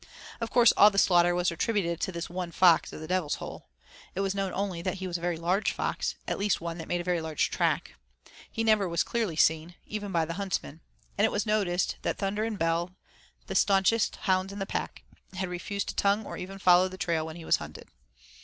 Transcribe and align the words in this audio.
Of 0.39 0.49
course 0.49 0.71
all 0.77 0.89
the 0.89 0.97
slaughter 0.97 1.35
was 1.35 1.51
attributed 1.51 1.99
to 2.01 2.11
this 2.11 2.27
one 2.27 2.49
fox 2.51 2.91
of 2.91 3.01
the 3.01 3.07
Devil's 3.07 3.35
Hole. 3.35 3.67
It 4.15 4.21
was 4.21 4.33
known 4.33 4.51
only 4.51 4.81
that 4.81 4.95
he 4.95 5.05
was 5.05 5.19
a 5.19 5.21
very 5.21 5.37
large 5.37 5.71
fox, 5.73 6.15
at 6.27 6.39
least 6.39 6.59
one 6.59 6.79
that 6.79 6.87
made 6.87 6.99
a 6.99 7.03
very 7.03 7.21
large 7.21 7.51
track. 7.51 7.93
He 8.49 8.63
never 8.63 8.89
was 8.89 9.03
clearly 9.03 9.35
seen, 9.35 9.75
even 9.85 10.11
by 10.11 10.25
the 10.25 10.33
huntsmen. 10.41 10.81
And 11.19 11.25
it 11.25 11.31
was 11.31 11.45
noticed 11.45 11.97
that 12.01 12.17
Thunder 12.17 12.43
and 12.43 12.57
Bell, 12.57 12.95
the 13.45 13.53
stanchest 13.53 14.15
hounds 14.23 14.51
in 14.51 14.57
the 14.57 14.65
pack, 14.65 15.03
had 15.33 15.49
refused 15.49 15.89
to 15.89 15.95
tongue 15.95 16.25
or 16.25 16.35
even 16.35 16.57
to 16.57 16.63
follow 16.63 16.87
the 16.87 16.97
trail 16.97 17.23
when 17.23 17.35
he 17.35 17.45
was 17.45 17.57
hunted. 17.57 17.87